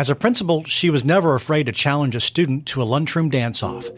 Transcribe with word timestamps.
As 0.00 0.08
a 0.08 0.14
principal, 0.14 0.64
she 0.64 0.88
was 0.88 1.04
never 1.04 1.34
afraid 1.34 1.66
to 1.66 1.72
challenge 1.72 2.16
a 2.16 2.20
student 2.20 2.64
to 2.68 2.80
a 2.80 2.84
lunchroom 2.84 3.28
dance 3.28 3.62
off. 3.62 3.90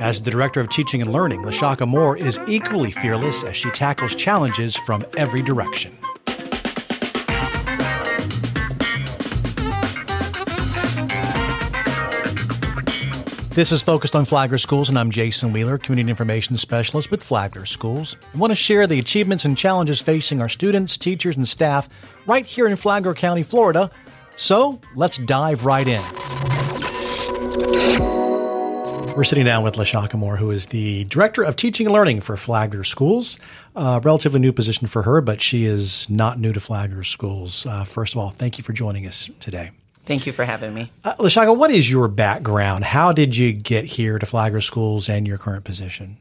As 0.00 0.22
the 0.22 0.30
Director 0.30 0.60
of 0.60 0.70
Teaching 0.70 1.02
and 1.02 1.12
Learning, 1.12 1.42
Lashaka 1.42 1.86
Moore 1.86 2.16
is 2.16 2.40
equally 2.48 2.90
fearless 2.90 3.44
as 3.44 3.54
she 3.54 3.70
tackles 3.72 4.14
challenges 4.14 4.74
from 4.76 5.04
every 5.18 5.42
direction. 5.42 5.94
This 13.50 13.72
is 13.72 13.82
focused 13.82 14.16
on 14.16 14.24
Flagler 14.24 14.56
Schools, 14.56 14.88
and 14.88 14.98
I'm 14.98 15.10
Jason 15.10 15.52
Wheeler, 15.52 15.76
Community 15.76 16.08
Information 16.08 16.56
Specialist 16.56 17.10
with 17.10 17.22
Flagler 17.22 17.66
Schools. 17.66 18.16
I 18.34 18.38
want 18.38 18.52
to 18.52 18.54
share 18.54 18.86
the 18.86 18.98
achievements 18.98 19.44
and 19.44 19.58
challenges 19.58 20.00
facing 20.00 20.40
our 20.40 20.48
students, 20.48 20.96
teachers, 20.96 21.36
and 21.36 21.46
staff 21.46 21.90
right 22.26 22.46
here 22.46 22.66
in 22.66 22.74
Flagler 22.76 23.12
County, 23.12 23.42
Florida. 23.42 23.90
So 24.42 24.80
let's 24.96 25.18
dive 25.18 25.64
right 25.64 25.86
in. 25.86 26.02
We're 29.14 29.22
sitting 29.22 29.44
down 29.44 29.62
with 29.62 29.76
Lashaka 29.76 30.14
Moore, 30.14 30.36
who 30.36 30.50
is 30.50 30.66
the 30.66 31.04
Director 31.04 31.44
of 31.44 31.54
Teaching 31.54 31.86
and 31.86 31.94
Learning 31.94 32.20
for 32.20 32.36
Flagler 32.36 32.82
Schools. 32.82 33.38
A 33.76 34.00
relatively 34.02 34.40
new 34.40 34.52
position 34.52 34.88
for 34.88 35.02
her, 35.02 35.20
but 35.20 35.40
she 35.40 35.64
is 35.64 36.10
not 36.10 36.40
new 36.40 36.52
to 36.52 36.58
Flagler 36.58 37.04
Schools. 37.04 37.66
Uh, 37.66 37.84
first 37.84 38.14
of 38.14 38.18
all, 38.18 38.30
thank 38.30 38.58
you 38.58 38.64
for 38.64 38.72
joining 38.72 39.06
us 39.06 39.30
today. 39.38 39.70
Thank 40.06 40.26
you 40.26 40.32
for 40.32 40.44
having 40.44 40.74
me. 40.74 40.90
Uh, 41.04 41.14
Lashaka, 41.16 41.56
what 41.56 41.70
is 41.70 41.88
your 41.88 42.08
background? 42.08 42.82
How 42.82 43.12
did 43.12 43.36
you 43.36 43.52
get 43.52 43.84
here 43.84 44.18
to 44.18 44.26
Flagler 44.26 44.60
Schools 44.60 45.08
and 45.08 45.24
your 45.24 45.38
current 45.38 45.62
position? 45.62 46.16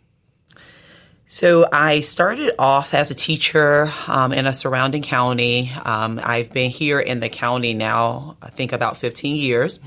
So 1.34 1.66
I 1.72 2.02
started 2.02 2.56
off 2.60 2.94
as 2.94 3.10
a 3.10 3.16
teacher 3.16 3.90
um, 4.10 4.34
in 4.34 4.48
a 4.48 4.54
surrounding 4.54 5.02
county. 5.02 5.72
Um, 5.86 6.20
I've 6.22 6.52
been 6.52 6.72
here 6.72 7.00
in 7.00 7.22
the 7.22 7.30
county 7.30 7.74
now, 7.74 8.36
I 8.42 8.50
think 8.50 8.74
about 8.74 8.98
15 8.98 9.38
years. 9.38 9.80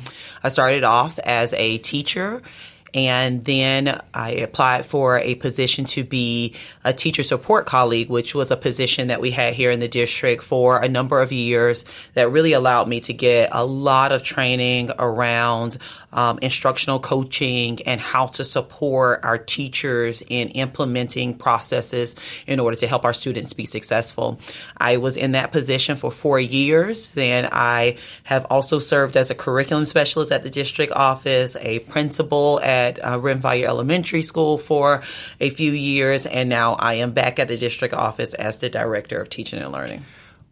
I 0.43 0.49
started 0.49 0.85
off 0.85 1.19
as 1.19 1.53
a 1.53 1.77
teacher 1.77 2.41
and 2.95 3.45
then 3.45 4.01
I 4.15 4.31
applied 4.31 4.87
for 4.87 5.19
a 5.19 5.35
position 5.35 5.85
to 5.87 6.05
be 6.05 6.55
a 6.85 6.93
teacher 6.93 7.25
support 7.25 7.67
colleague, 7.67 8.09
which 8.09 8.35
was 8.35 8.53
a 8.53 8.57
position 8.57 9.09
that 9.09 9.21
we 9.21 9.33
had 9.33 9.55
here 9.55 9.73
in 9.73 9.81
the 9.81 9.89
district 9.89 10.45
for 10.45 10.79
a 10.79 10.89
number 10.89 11.21
of 11.21 11.33
years 11.33 11.85
that 12.15 12.31
really 12.31 12.53
allowed 12.53 12.87
me 12.87 13.01
to 13.01 13.13
get 13.13 13.49
a 13.53 13.67
lot 13.67 14.13
of 14.13 14.23
training 14.23 14.93
around 14.99 15.77
um, 16.13 16.39
instructional 16.41 17.01
coaching 17.01 17.83
and 17.83 18.01
how 18.01 18.29
to 18.29 18.45
support 18.45 19.25
our 19.25 19.37
teachers 19.37 20.23
in 20.29 20.51
implementing 20.51 21.37
processes 21.37 22.15
in 22.47 22.61
order 22.61 22.77
to 22.77 22.87
help 22.87 23.05
our 23.05 23.13
students 23.13 23.53
be 23.53 23.65
successful. 23.65 24.39
I 24.77 24.99
was 24.99 25.17
in 25.17 25.33
that 25.33 25.51
position 25.51 25.97
for 25.97 26.13
four 26.13 26.39
years. 26.39 27.11
Then 27.11 27.49
I 27.51 27.97
have 28.23 28.47
also 28.49 28.79
served 28.79 29.17
as 29.17 29.31
a 29.31 29.35
curriculum 29.35 29.85
specialist 29.85 30.31
at 30.31 30.45
the 30.45 30.51
district 30.51 30.93
office, 30.93 31.57
a 31.57 31.81
principal 31.81 32.61
at 32.63 32.84
uh, 33.03 33.19
Rymfire 33.19 33.65
Elementary 33.65 34.23
School 34.23 34.59
for 34.59 35.03
a 35.41 35.51
few 35.51 35.73
years, 35.73 36.27
and 36.27 36.49
now 36.49 36.75
I 36.75 36.95
am 36.95 37.13
back 37.13 37.39
at 37.39 37.49
the 37.49 37.57
district 37.57 37.95
office 37.95 38.35
as 38.35 38.59
the 38.59 38.69
director 38.69 39.21
of 39.21 39.29
teaching 39.29 39.61
and 39.61 39.73
learning 39.73 40.05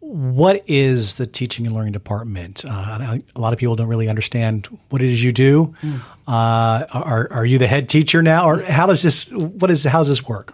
what 0.03 0.63
is 0.67 1.13
the 1.13 1.25
teaching 1.25 1.65
and 1.65 1.73
learning 1.73 1.93
department? 1.93 2.65
Uh, 2.67 3.17
a 3.33 3.39
lot 3.39 3.53
of 3.53 3.59
people 3.59 3.77
don't 3.77 3.87
really 3.87 4.09
understand 4.09 4.67
what 4.89 5.01
it 5.01 5.09
is 5.09 5.23
you 5.23 5.31
do. 5.31 5.73
Mm. 5.81 6.01
Uh, 6.27 6.85
are 6.93 7.27
are 7.31 7.45
you 7.45 7.57
the 7.57 7.67
head 7.67 7.87
teacher 7.87 8.21
now, 8.21 8.45
or 8.45 8.61
how 8.61 8.85
does 8.85 9.01
this? 9.01 9.31
What 9.31 9.71
is 9.71 9.85
how 9.85 9.99
does 9.99 10.09
this 10.09 10.27
work? 10.27 10.53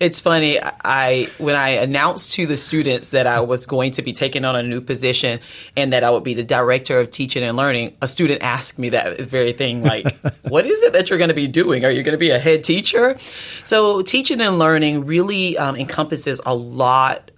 It's 0.00 0.20
funny. 0.20 0.58
I 0.62 1.28
when 1.36 1.54
I 1.54 1.70
announced 1.70 2.32
to 2.34 2.46
the 2.46 2.56
students 2.56 3.10
that 3.10 3.26
I 3.26 3.40
was 3.40 3.66
going 3.66 3.92
to 3.92 4.02
be 4.02 4.14
taking 4.14 4.46
on 4.46 4.56
a 4.56 4.62
new 4.62 4.80
position 4.80 5.40
and 5.76 5.92
that 5.92 6.02
I 6.02 6.08
would 6.08 6.24
be 6.24 6.32
the 6.32 6.44
director 6.44 6.98
of 6.98 7.10
teaching 7.10 7.42
and 7.42 7.58
learning, 7.58 7.94
a 8.00 8.08
student 8.08 8.42
asked 8.42 8.78
me 8.78 8.90
that 8.90 9.20
very 9.20 9.52
thing, 9.52 9.82
like, 9.82 10.16
"What 10.48 10.64
is 10.64 10.82
it 10.82 10.94
that 10.94 11.10
you're 11.10 11.18
going 11.18 11.28
to 11.28 11.34
be 11.34 11.46
doing? 11.46 11.84
Are 11.84 11.90
you 11.90 12.02
going 12.02 12.12
to 12.12 12.18
be 12.18 12.30
a 12.30 12.38
head 12.38 12.64
teacher?" 12.64 13.18
So, 13.64 14.00
teaching 14.00 14.40
and 14.40 14.58
learning 14.58 15.04
really 15.04 15.58
um, 15.58 15.76
encompasses 15.76 16.40
a 16.46 16.54
lot 16.54 17.30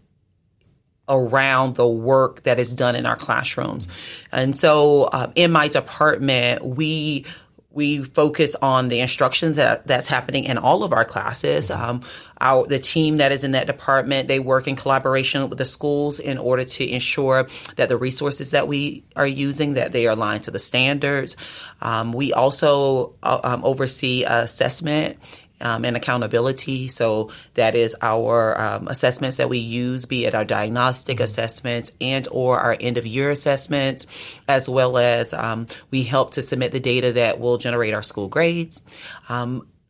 around 1.10 1.74
the 1.74 1.88
work 1.88 2.42
that 2.44 2.58
is 2.58 2.72
done 2.72 2.96
in 2.96 3.04
our 3.04 3.16
classrooms. 3.16 3.88
And 4.32 4.56
so 4.56 5.04
uh, 5.04 5.32
in 5.34 5.52
my 5.52 5.68
department, 5.68 6.64
we 6.64 7.26
we 7.72 8.02
focus 8.02 8.56
on 8.60 8.88
the 8.88 9.00
instructions 9.00 9.56
that 9.56 9.86
that's 9.86 10.08
happening 10.08 10.44
in 10.44 10.58
all 10.58 10.82
of 10.82 10.92
our 10.92 11.04
classes. 11.04 11.70
Um, 11.70 12.02
our 12.40 12.66
the 12.66 12.78
team 12.78 13.18
that 13.18 13.32
is 13.32 13.44
in 13.44 13.52
that 13.52 13.66
department 13.66 14.28
they 14.28 14.40
work 14.40 14.66
in 14.66 14.76
collaboration 14.76 15.48
with 15.48 15.58
the 15.58 15.64
schools 15.64 16.18
in 16.18 16.38
order 16.38 16.64
to 16.64 16.88
ensure 16.88 17.48
that 17.76 17.88
the 17.88 17.96
resources 17.96 18.50
that 18.50 18.66
we 18.66 19.04
are 19.14 19.26
using 19.26 19.74
that 19.74 19.92
they 19.92 20.06
are 20.06 20.12
aligned 20.12 20.44
to 20.44 20.50
the 20.50 20.58
standards. 20.58 21.36
Um, 21.80 22.12
we 22.12 22.32
also 22.32 23.14
uh, 23.22 23.40
um, 23.44 23.64
oversee 23.64 24.24
assessment 24.24 25.18
um, 25.60 25.84
and 25.84 25.96
accountability. 25.96 26.88
So 26.88 27.30
that 27.54 27.74
is 27.74 27.96
our 28.00 28.60
um, 28.60 28.88
assessments 28.88 29.36
that 29.36 29.48
we 29.48 29.58
use, 29.58 30.04
be 30.04 30.24
it 30.24 30.34
our 30.34 30.44
diagnostic 30.44 31.16
mm-hmm. 31.16 31.24
assessments 31.24 31.92
and 32.00 32.26
or 32.30 32.58
our 32.58 32.76
end 32.78 32.98
of 32.98 33.06
year 33.06 33.30
assessments, 33.30 34.06
as 34.48 34.68
well 34.68 34.98
as 34.98 35.32
um, 35.32 35.66
we 35.90 36.02
help 36.02 36.32
to 36.32 36.42
submit 36.42 36.72
the 36.72 36.80
data 36.80 37.14
that 37.14 37.38
will 37.40 37.58
generate 37.58 37.94
our 37.94 38.02
school 38.02 38.28
grades. 38.28 38.82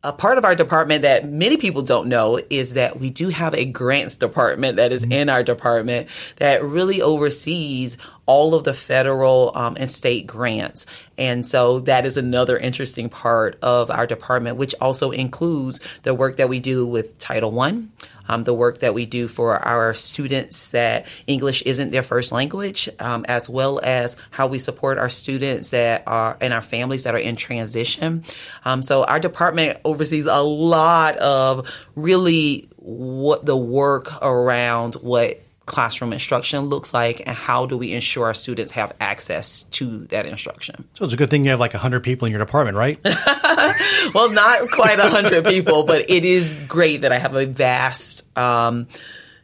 A 0.03 0.11
part 0.11 0.39
of 0.39 0.45
our 0.45 0.55
department 0.55 1.03
that 1.03 1.29
many 1.29 1.57
people 1.57 1.83
don't 1.83 2.07
know 2.07 2.41
is 2.49 2.73
that 2.73 2.99
we 2.99 3.11
do 3.11 3.29
have 3.29 3.53
a 3.53 3.65
grants 3.65 4.15
department 4.15 4.77
that 4.77 4.91
is 4.91 5.03
in 5.03 5.29
our 5.29 5.43
department 5.43 6.07
that 6.37 6.63
really 6.63 7.03
oversees 7.03 7.99
all 8.25 8.55
of 8.55 8.63
the 8.63 8.73
federal 8.73 9.51
um, 9.53 9.77
and 9.79 9.91
state 9.91 10.25
grants. 10.25 10.87
And 11.19 11.45
so 11.45 11.81
that 11.81 12.07
is 12.07 12.17
another 12.17 12.57
interesting 12.57 13.09
part 13.09 13.59
of 13.61 13.91
our 13.91 14.07
department, 14.07 14.57
which 14.57 14.73
also 14.81 15.11
includes 15.11 15.79
the 16.01 16.15
work 16.15 16.37
that 16.37 16.49
we 16.49 16.59
do 16.59 16.83
with 16.83 17.19
Title 17.19 17.51
One 17.51 17.91
um, 18.31 18.45
the 18.45 18.53
work 18.53 18.79
that 18.79 18.93
we 18.93 19.05
do 19.05 19.27
for 19.27 19.57
our 19.57 19.93
students 19.93 20.67
that 20.67 21.05
English 21.27 21.63
isn't 21.63 21.91
their 21.91 22.01
first 22.01 22.31
language, 22.31 22.87
um, 22.99 23.25
as 23.27 23.49
well 23.49 23.81
as 23.83 24.15
how 24.29 24.47
we 24.47 24.57
support 24.57 24.97
our 24.97 25.09
students 25.09 25.71
that 25.71 26.03
are 26.07 26.37
and 26.39 26.53
our 26.53 26.61
families 26.61 27.03
that 27.03 27.13
are 27.13 27.19
in 27.19 27.35
transition. 27.35 28.23
Um, 28.63 28.83
so 28.83 29.03
our 29.03 29.19
department 29.19 29.79
oversees 29.83 30.27
a 30.27 30.39
lot 30.39 31.17
of 31.17 31.69
really 31.95 32.69
what 32.77 33.45
the 33.45 33.57
work 33.57 34.21
around 34.23 34.95
what 34.95 35.41
classroom 35.65 36.11
instruction 36.11 36.61
looks 36.65 36.93
like 36.93 37.21
and 37.25 37.35
how 37.35 37.65
do 37.65 37.77
we 37.77 37.93
ensure 37.93 38.25
our 38.25 38.33
students 38.33 38.71
have 38.71 38.91
access 38.99 39.63
to 39.63 40.05
that 40.07 40.25
instruction. 40.25 40.87
So 40.95 41.05
it's 41.05 41.13
a 41.13 41.17
good 41.17 41.29
thing 41.29 41.45
you 41.45 41.51
have 41.51 41.59
like 41.59 41.73
100 41.73 42.01
people 42.01 42.25
in 42.25 42.31
your 42.31 42.39
department, 42.39 42.77
right? 42.77 42.99
well, 44.13 44.31
not 44.31 44.69
quite 44.71 44.97
100 44.97 45.45
people, 45.45 45.83
but 45.83 46.09
it 46.09 46.25
is 46.25 46.55
great 46.67 47.01
that 47.01 47.11
I 47.11 47.19
have 47.19 47.35
a 47.35 47.45
vast 47.45 48.25
um, 48.37 48.87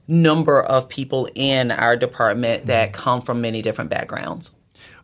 number 0.07 0.61
of 0.61 0.89
people 0.89 1.29
in 1.35 1.71
our 1.71 1.95
department 1.95 2.65
that 2.65 2.91
mm-hmm. 2.91 3.01
come 3.01 3.21
from 3.21 3.41
many 3.41 3.61
different 3.61 3.89
backgrounds. 3.89 4.51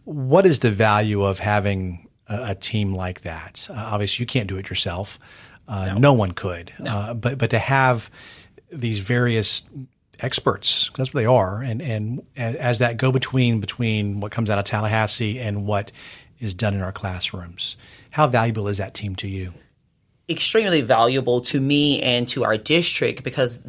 What 0.05 0.45
is 0.45 0.59
the 0.59 0.71
value 0.71 1.23
of 1.23 1.39
having 1.39 2.09
a, 2.27 2.51
a 2.51 2.55
team 2.55 2.93
like 2.93 3.21
that? 3.21 3.67
Uh, 3.69 3.75
obviously, 3.75 4.23
you 4.23 4.27
can't 4.27 4.47
do 4.47 4.57
it 4.57 4.69
yourself. 4.69 5.19
Uh, 5.67 5.85
no. 5.93 5.97
no. 5.97 6.13
one 6.13 6.31
could. 6.33 6.73
No. 6.79 6.91
Uh, 6.91 7.13
but 7.13 7.37
but 7.37 7.51
to 7.51 7.59
have 7.59 8.09
these 8.69 8.99
various 8.99 9.63
experts. 10.19 10.91
That's 10.95 11.13
what 11.13 11.21
they 11.21 11.25
are. 11.25 11.61
And, 11.61 11.81
and 11.81 12.25
as 12.35 12.79
that 12.79 12.97
go 12.97 13.11
between, 13.11 13.59
between 13.59 14.19
what 14.19 14.31
comes 14.31 14.49
out 14.49 14.59
of 14.59 14.65
Tallahassee 14.65 15.39
and 15.39 15.65
what 15.65 15.91
is 16.39 16.53
done 16.53 16.73
in 16.73 16.81
our 16.81 16.91
classrooms, 16.91 17.75
how 18.11 18.27
valuable 18.27 18.67
is 18.67 18.77
that 18.77 18.93
team 18.93 19.15
to 19.17 19.27
you? 19.27 19.53
Extremely 20.29 20.81
valuable 20.81 21.41
to 21.41 21.59
me 21.59 22.01
and 22.01 22.27
to 22.29 22.45
our 22.45 22.57
district 22.57 23.23
because 23.23 23.59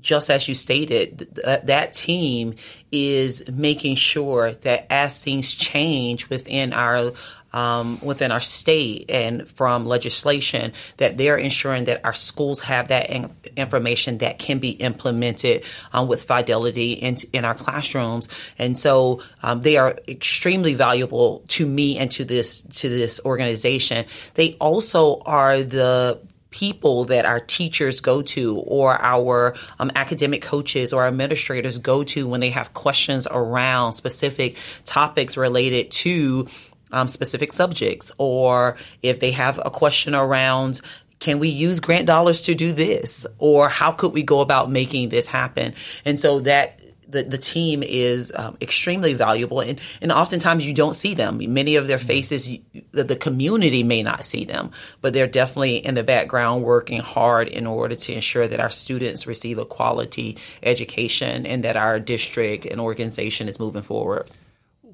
just 0.00 0.30
as 0.30 0.46
you 0.48 0.54
stated, 0.54 1.18
th- 1.18 1.30
uh, 1.44 1.58
that 1.64 1.92
team 1.92 2.54
is 2.92 3.42
making 3.50 3.96
sure 3.96 4.52
that 4.52 4.86
as 4.90 5.20
things 5.20 5.52
change 5.52 6.28
within 6.28 6.72
our 6.72 7.12
um, 7.52 7.98
within 8.02 8.32
our 8.32 8.40
state 8.40 9.06
and 9.08 9.48
from 9.48 9.86
legislation 9.86 10.72
that 10.98 11.16
they're 11.16 11.36
ensuring 11.36 11.84
that 11.84 12.04
our 12.04 12.14
schools 12.14 12.60
have 12.60 12.88
that 12.88 13.10
in- 13.10 13.30
information 13.56 14.18
that 14.18 14.38
can 14.38 14.58
be 14.58 14.70
implemented 14.70 15.64
um, 15.92 16.08
with 16.08 16.22
fidelity 16.22 16.92
in, 16.92 17.16
in 17.32 17.44
our 17.44 17.54
classrooms. 17.54 18.28
And 18.58 18.76
so 18.76 19.22
um, 19.42 19.62
they 19.62 19.76
are 19.76 19.98
extremely 20.08 20.74
valuable 20.74 21.44
to 21.48 21.66
me 21.66 21.98
and 21.98 22.10
to 22.12 22.24
this 22.24 22.60
to 22.60 22.88
this 22.88 23.20
organization. 23.24 24.06
They 24.34 24.56
also 24.60 25.20
are 25.20 25.62
the 25.62 26.20
people 26.50 27.04
that 27.04 27.26
our 27.26 27.40
teachers 27.40 28.00
go 28.00 28.22
to 28.22 28.56
or 28.60 29.00
our 29.02 29.54
um, 29.78 29.90
academic 29.94 30.40
coaches 30.40 30.92
or 30.92 31.06
administrators 31.06 31.76
go 31.76 32.02
to 32.02 32.26
when 32.26 32.40
they 32.40 32.48
have 32.48 32.72
questions 32.72 33.26
around 33.30 33.92
specific 33.92 34.56
topics 34.84 35.36
related 35.36 35.90
to 35.90 36.48
um, 36.92 37.08
specific 37.08 37.52
subjects, 37.52 38.12
or 38.18 38.76
if 39.02 39.20
they 39.20 39.32
have 39.32 39.60
a 39.64 39.70
question 39.70 40.14
around 40.14 40.80
can 41.18 41.38
we 41.38 41.48
use 41.48 41.80
grant 41.80 42.06
dollars 42.06 42.42
to 42.42 42.54
do 42.54 42.72
this? 42.72 43.26
Or 43.38 43.70
how 43.70 43.92
could 43.92 44.12
we 44.12 44.22
go 44.22 44.40
about 44.40 44.70
making 44.70 45.08
this 45.08 45.26
happen? 45.26 45.72
And 46.04 46.18
so 46.18 46.40
that 46.40 46.80
the, 47.08 47.22
the 47.22 47.38
team 47.38 47.82
is 47.82 48.32
um, 48.34 48.56
extremely 48.60 49.12
valuable 49.12 49.60
and, 49.60 49.80
and 50.00 50.10
oftentimes 50.10 50.66
you 50.66 50.74
don't 50.74 50.94
see 50.94 51.14
them. 51.14 51.40
Many 51.52 51.76
of 51.76 51.86
their 51.86 51.98
faces 51.98 52.58
the, 52.92 53.04
the 53.04 53.16
community 53.16 53.82
may 53.82 54.02
not 54.02 54.24
see 54.24 54.44
them 54.44 54.72
but 55.00 55.12
they're 55.12 55.26
definitely 55.26 55.76
in 55.76 55.94
the 55.94 56.02
background 56.02 56.64
working 56.64 57.00
hard 57.00 57.48
in 57.48 57.66
order 57.66 57.94
to 57.94 58.12
ensure 58.12 58.48
that 58.48 58.60
our 58.60 58.70
students 58.70 59.26
receive 59.26 59.58
a 59.58 59.64
quality 59.64 60.36
education 60.62 61.46
and 61.46 61.62
that 61.64 61.76
our 61.76 62.00
district 62.00 62.66
and 62.66 62.80
organization 62.80 63.48
is 63.48 63.60
moving 63.60 63.82
forward 63.82 64.28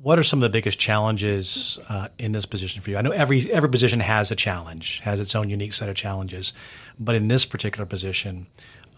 what 0.03 0.19
are 0.19 0.25
some 0.25 0.41
of 0.41 0.43
the 0.43 0.51
biggest 0.51 0.81
challenges 0.81 1.79
uh, 1.89 2.09
in 2.19 2.33
this 2.33 2.45
position 2.45 2.83
for 2.83 2.91
you? 2.91 2.97
I 2.97 3.03
know 3.03 3.13
every 3.13 3.51
every 3.53 3.71
position 3.71 4.01
has 4.01 4.31
a 4.31 4.37
challenge, 4.37 4.99
has 5.01 5.21
its 5.21 5.35
own 5.35 5.49
unique 5.49 5.75
set 5.75 5.89
of 5.89 5.95
challenges, 5.95 6.53
but 6.99 7.15
in 7.15 7.29
this 7.29 7.47
particular 7.47 7.87
position, 7.87 8.49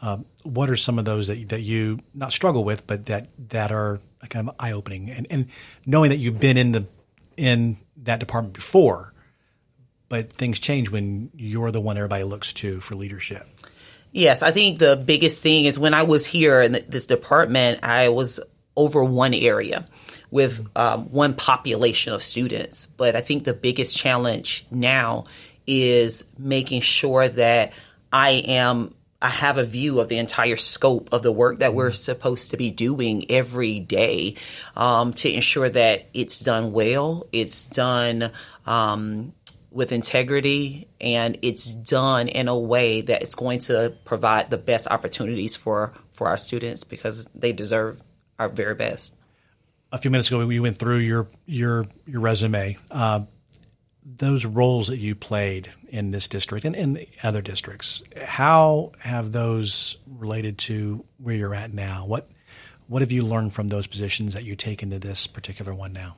um, 0.00 0.24
what 0.44 0.70
are 0.70 0.76
some 0.76 0.98
of 0.98 1.04
those 1.04 1.26
that 1.26 1.50
that 1.50 1.60
you 1.60 2.00
not 2.14 2.32
struggle 2.32 2.64
with, 2.64 2.86
but 2.86 3.06
that 3.06 3.28
that 3.50 3.70
are 3.70 4.00
kind 4.30 4.48
of 4.48 4.54
eye 4.58 4.72
opening? 4.72 5.10
And, 5.10 5.26
and 5.28 5.48
knowing 5.84 6.08
that 6.08 6.16
you've 6.16 6.40
been 6.40 6.56
in 6.56 6.72
the 6.72 6.86
in 7.36 7.76
that 7.98 8.18
department 8.18 8.54
before, 8.54 9.12
but 10.08 10.32
things 10.32 10.58
change 10.58 10.88
when 10.88 11.30
you're 11.36 11.70
the 11.70 11.82
one 11.82 11.98
everybody 11.98 12.24
looks 12.24 12.54
to 12.54 12.80
for 12.80 12.94
leadership. 12.94 13.46
Yes, 14.10 14.42
I 14.42 14.52
think 14.52 14.78
the 14.78 14.96
biggest 14.96 15.42
thing 15.42 15.66
is 15.66 15.78
when 15.78 15.92
I 15.92 16.04
was 16.04 16.24
here 16.24 16.62
in 16.62 16.82
this 16.88 17.04
department, 17.04 17.80
I 17.82 18.08
was 18.08 18.40
over 18.76 19.04
one 19.04 19.34
area 19.34 19.84
with 20.34 20.66
um, 20.74 21.04
one 21.12 21.32
population 21.32 22.12
of 22.12 22.20
students. 22.20 22.86
But 22.86 23.14
I 23.14 23.20
think 23.20 23.44
the 23.44 23.54
biggest 23.54 23.96
challenge 23.96 24.66
now 24.68 25.26
is 25.64 26.24
making 26.36 26.80
sure 26.80 27.28
that 27.28 27.72
I 28.12 28.30
am 28.48 28.96
I 29.22 29.28
have 29.28 29.58
a 29.58 29.62
view 29.62 30.00
of 30.00 30.08
the 30.08 30.18
entire 30.18 30.56
scope 30.56 31.12
of 31.12 31.22
the 31.22 31.30
work 31.30 31.60
that 31.60 31.72
we're 31.72 31.92
supposed 31.92 32.50
to 32.50 32.56
be 32.56 32.72
doing 32.72 33.30
every 33.30 33.78
day 33.78 34.34
um, 34.76 35.12
to 35.14 35.32
ensure 35.32 35.70
that 35.70 36.08
it's 36.12 36.40
done 36.40 36.72
well, 36.72 37.28
it's 37.30 37.66
done 37.68 38.32
um, 38.66 39.34
with 39.70 39.92
integrity, 39.92 40.88
and 41.00 41.38
it's 41.42 41.72
done 41.72 42.26
in 42.26 42.48
a 42.48 42.58
way 42.58 43.02
that 43.02 43.22
it's 43.22 43.36
going 43.36 43.60
to 43.60 43.96
provide 44.04 44.50
the 44.50 44.58
best 44.58 44.88
opportunities 44.88 45.54
for 45.54 45.92
for 46.12 46.26
our 46.26 46.36
students 46.36 46.82
because 46.82 47.26
they 47.36 47.52
deserve 47.52 48.02
our 48.40 48.48
very 48.48 48.74
best. 48.74 49.14
A 49.94 49.98
few 49.98 50.10
minutes 50.10 50.26
ago, 50.26 50.44
we 50.44 50.58
went 50.58 50.76
through 50.76 50.98
your 50.98 51.28
your 51.46 51.86
your 52.04 52.20
resume. 52.20 52.76
Uh, 52.90 53.20
those 54.04 54.44
roles 54.44 54.88
that 54.88 54.98
you 54.98 55.14
played 55.14 55.70
in 55.86 56.10
this 56.10 56.26
district 56.26 56.64
and 56.64 56.74
in 56.74 57.06
other 57.22 57.40
districts, 57.40 58.02
how 58.20 58.90
have 58.98 59.30
those 59.30 59.96
related 60.08 60.58
to 60.58 61.04
where 61.18 61.36
you're 61.36 61.54
at 61.54 61.72
now? 61.72 62.06
What 62.06 62.28
what 62.88 63.02
have 63.02 63.12
you 63.12 63.22
learned 63.22 63.52
from 63.52 63.68
those 63.68 63.86
positions 63.86 64.34
that 64.34 64.42
you 64.42 64.56
take 64.56 64.82
into 64.82 64.98
this 64.98 65.28
particular 65.28 65.72
one 65.72 65.92
now? 65.92 66.16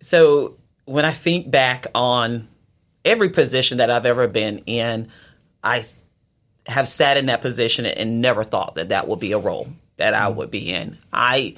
So 0.00 0.56
when 0.84 1.04
I 1.04 1.12
think 1.12 1.48
back 1.48 1.86
on 1.94 2.48
every 3.04 3.28
position 3.28 3.78
that 3.78 3.88
I've 3.88 4.04
ever 4.04 4.26
been 4.26 4.64
in, 4.66 5.12
I 5.62 5.84
have 6.66 6.88
sat 6.88 7.18
in 7.18 7.26
that 7.26 7.40
position 7.40 7.86
and 7.86 8.20
never 8.20 8.42
thought 8.42 8.74
that 8.74 8.88
that 8.88 9.06
would 9.06 9.20
be 9.20 9.30
a 9.30 9.38
role 9.38 9.68
that 9.96 10.12
I 10.12 10.26
would 10.26 10.50
be 10.50 10.72
in. 10.72 10.98
I 11.12 11.54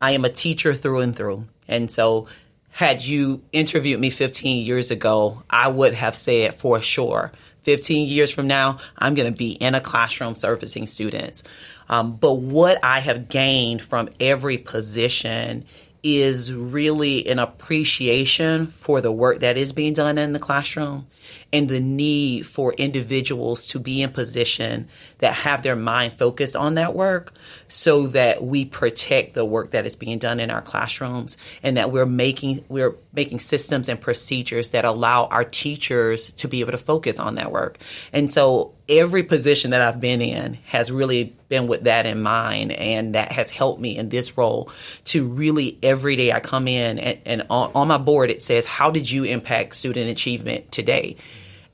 I 0.00 0.12
am 0.12 0.24
a 0.24 0.30
teacher 0.30 0.74
through 0.74 1.00
and 1.00 1.16
through, 1.16 1.46
and 1.68 1.90
so 1.90 2.26
had 2.70 3.02
you 3.02 3.42
interviewed 3.52 4.00
me 4.00 4.10
15 4.10 4.66
years 4.66 4.90
ago, 4.90 5.42
I 5.48 5.68
would 5.68 5.94
have 5.94 6.16
said 6.16 6.56
for 6.56 6.80
sure 6.80 7.30
15 7.64 8.08
years 8.08 8.30
from 8.30 8.46
now, 8.46 8.78
I'm 8.96 9.14
going 9.14 9.32
to 9.32 9.36
be 9.36 9.52
in 9.52 9.74
a 9.74 9.80
classroom 9.80 10.34
servicing 10.34 10.86
students. 10.86 11.42
Um, 11.88 12.16
but 12.16 12.34
what 12.34 12.82
I 12.84 13.00
have 13.00 13.28
gained 13.28 13.82
from 13.82 14.10
every 14.20 14.58
position 14.58 15.64
is 16.02 16.52
really 16.52 17.26
an 17.28 17.38
appreciation 17.38 18.66
for 18.66 19.00
the 19.00 19.10
work 19.10 19.40
that 19.40 19.56
is 19.56 19.72
being 19.72 19.94
done 19.94 20.18
in 20.18 20.34
the 20.34 20.38
classroom 20.38 21.06
and 21.54 21.68
the 21.68 21.78
need 21.78 22.44
for 22.44 22.72
individuals 22.72 23.66
to 23.66 23.78
be 23.78 24.02
in 24.02 24.10
position 24.10 24.88
that 25.18 25.32
have 25.32 25.62
their 25.62 25.76
mind 25.76 26.12
focused 26.12 26.56
on 26.56 26.74
that 26.74 26.94
work 26.94 27.32
so 27.68 28.08
that 28.08 28.42
we 28.42 28.64
protect 28.64 29.34
the 29.34 29.44
work 29.44 29.70
that 29.70 29.86
is 29.86 29.94
being 29.94 30.18
done 30.18 30.40
in 30.40 30.50
our 30.50 30.60
classrooms 30.60 31.36
and 31.62 31.76
that 31.76 31.92
we're 31.92 32.06
making 32.06 32.64
we're 32.68 32.96
making 33.12 33.38
systems 33.38 33.88
and 33.88 34.00
procedures 34.00 34.70
that 34.70 34.84
allow 34.84 35.26
our 35.26 35.44
teachers 35.44 36.32
to 36.32 36.48
be 36.48 36.58
able 36.58 36.72
to 36.72 36.78
focus 36.78 37.20
on 37.20 37.36
that 37.36 37.52
work. 37.52 37.78
And 38.12 38.28
so 38.28 38.74
every 38.88 39.22
position 39.22 39.70
that 39.70 39.80
I've 39.80 40.00
been 40.00 40.22
in 40.22 40.54
has 40.66 40.90
really 40.90 41.36
been 41.48 41.68
with 41.68 41.84
that 41.84 42.04
in 42.04 42.20
mind 42.20 42.72
and 42.72 43.14
that 43.14 43.30
has 43.30 43.48
helped 43.48 43.80
me 43.80 43.96
in 43.96 44.08
this 44.08 44.36
role 44.36 44.72
to 45.04 45.24
really 45.24 45.78
every 45.84 46.16
day 46.16 46.32
I 46.32 46.40
come 46.40 46.66
in 46.66 46.98
and, 46.98 47.18
and 47.24 47.46
on, 47.48 47.70
on 47.76 47.86
my 47.86 47.98
board 47.98 48.32
it 48.32 48.42
says 48.42 48.66
how 48.66 48.90
did 48.90 49.08
you 49.08 49.22
impact 49.22 49.76
student 49.76 50.10
achievement 50.10 50.72
today? 50.72 51.16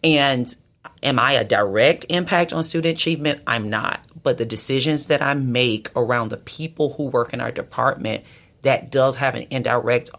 And 0.02 0.54
am 1.02 1.18
I 1.18 1.32
a 1.32 1.44
direct 1.44 2.06
impact 2.08 2.52
on 2.52 2.62
student 2.62 2.96
achievement? 2.96 3.42
I'm 3.46 3.70
not. 3.70 4.06
But 4.22 4.38
the 4.38 4.44
decisions 4.44 5.06
that 5.06 5.22
I 5.22 5.34
make 5.34 5.90
around 5.96 6.28
the 6.28 6.36
people 6.36 6.92
who 6.94 7.06
work 7.06 7.32
in 7.32 7.40
our 7.40 7.52
department, 7.52 8.24
that 8.62 8.90
does 8.90 9.16
have 9.16 9.34
an 9.34 9.46
indirect 9.50 10.10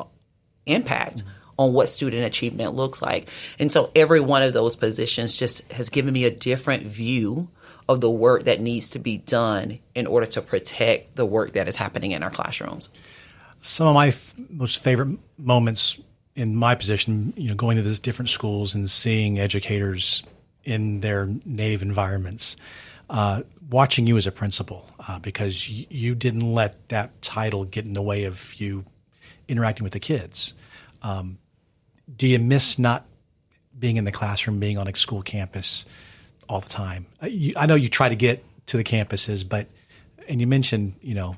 impact 0.65 1.23
on 1.57 1.73
what 1.73 1.89
student 1.89 2.25
achievement 2.25 2.75
looks 2.75 3.01
like. 3.01 3.29
And 3.59 3.71
so 3.71 3.91
every 3.95 4.19
one 4.19 4.41
of 4.41 4.53
those 4.53 4.75
positions 4.75 5.35
just 5.35 5.69
has 5.71 5.89
given 5.89 6.13
me 6.13 6.25
a 6.25 6.31
different 6.31 6.83
view 6.83 7.49
of 7.87 8.01
the 8.01 8.09
work 8.09 8.45
that 8.45 8.61
needs 8.61 8.91
to 8.91 8.99
be 8.99 9.17
done 9.17 9.79
in 9.93 10.07
order 10.07 10.25
to 10.25 10.41
protect 10.41 11.15
the 11.15 11.25
work 11.25 11.53
that 11.53 11.67
is 11.67 11.75
happening 11.75 12.11
in 12.11 12.23
our 12.23 12.31
classrooms. 12.31 12.89
Some 13.61 13.87
of 13.87 13.93
my 13.93 14.07
f- 14.07 14.33
most 14.49 14.81
favorite 14.83 15.19
moments 15.37 15.99
in 16.35 16.55
my 16.55 16.75
position, 16.75 17.33
you 17.35 17.49
know, 17.49 17.55
going 17.55 17.77
to 17.77 17.83
these 17.83 17.99
different 17.99 18.29
schools 18.29 18.73
and 18.73 18.89
seeing 18.89 19.39
educators 19.39 20.23
in 20.63 21.01
their 21.01 21.27
native 21.45 21.81
environments, 21.81 22.55
uh, 23.09 23.41
watching 23.69 24.07
you 24.07 24.17
as 24.17 24.27
a 24.27 24.31
principal, 24.31 24.89
uh, 25.07 25.19
because 25.19 25.67
y- 25.69 25.87
you 25.89 26.15
didn't 26.15 26.53
let 26.53 26.87
that 26.89 27.21
title 27.21 27.65
get 27.65 27.85
in 27.85 27.93
the 27.93 28.01
way 28.01 28.23
of 28.23 28.53
you 28.55 28.85
interacting 29.47 29.83
with 29.83 29.93
the 29.93 29.99
kids. 29.99 30.53
Um, 31.03 31.39
do 32.15 32.27
you 32.27 32.39
miss 32.39 32.77
not 32.79 33.05
being 33.77 33.97
in 33.97 34.05
the 34.05 34.11
classroom, 34.11 34.59
being 34.59 34.77
on 34.77 34.87
a 34.87 34.95
school 34.95 35.21
campus 35.21 35.85
all 36.47 36.61
the 36.61 36.69
time? 36.69 37.07
I, 37.21 37.25
uh, 37.25 37.29
you, 37.29 37.53
I 37.57 37.65
know 37.65 37.75
you 37.75 37.89
try 37.89 38.09
to 38.09 38.15
get 38.15 38.43
to 38.67 38.77
the 38.77 38.83
campuses, 38.83 39.47
but 39.47 39.67
and 40.27 40.39
you 40.39 40.47
mentioned 40.47 40.93
you 41.01 41.15
know 41.15 41.35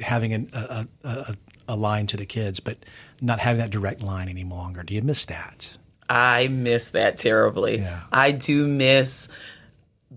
having 0.00 0.32
an, 0.32 0.50
a, 0.52 0.86
a, 1.04 1.08
a 1.08 1.36
line 1.76 2.06
to 2.08 2.16
the 2.16 2.26
kids, 2.26 2.60
but 2.60 2.78
not 3.20 3.38
having 3.38 3.60
that 3.60 3.70
direct 3.70 4.02
line 4.02 4.28
any 4.28 4.44
longer. 4.44 4.82
Do 4.82 4.94
you 4.94 5.02
miss 5.02 5.24
that? 5.26 5.76
I 6.08 6.48
miss 6.48 6.90
that 6.90 7.18
terribly. 7.18 7.78
Yeah. 7.78 8.02
I 8.10 8.32
do 8.32 8.66
miss 8.66 9.28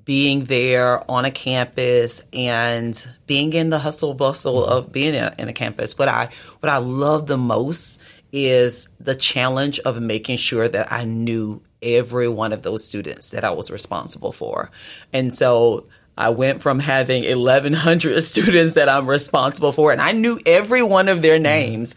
being 0.05 0.46
there 0.46 1.10
on 1.12 1.25
a 1.25 1.31
campus 1.31 2.24
and 2.31 3.05
being 3.27 3.53
in 3.53 3.70
the 3.70 3.79
hustle 3.79 4.13
bustle 4.13 4.63
mm-hmm. 4.63 4.72
of 4.72 4.91
being 4.91 5.13
in 5.13 5.48
a 5.48 5.53
campus. 5.53 5.98
What 5.98 6.08
I 6.08 6.29
what 6.60 6.72
I 6.72 6.77
love 6.77 7.27
the 7.27 7.38
most 7.38 8.00
is 8.31 8.88
the 9.00 9.15
challenge 9.15 9.79
of 9.79 10.01
making 10.01 10.38
sure 10.38 10.67
that 10.67 10.91
I 10.91 11.03
knew 11.03 11.62
every 11.81 12.29
one 12.29 12.53
of 12.53 12.62
those 12.62 12.86
students 12.86 13.31
that 13.31 13.43
I 13.43 13.51
was 13.51 13.70
responsible 13.70 14.31
for. 14.31 14.72
And 15.12 15.36
so 15.36 15.88
I 16.18 16.30
went 16.30 16.62
from 16.62 16.80
having 16.80 17.24
1,100 17.24 18.22
students 18.24 18.74
that 18.74 18.89
I'm 18.89 19.08
responsible 19.08 19.72
for, 19.72 19.91
and 19.91 20.01
I 20.01 20.12
knew 20.12 20.39
every 20.46 20.84
one 20.84 21.08
of 21.08 21.22
their 21.22 21.39
names, 21.39 21.96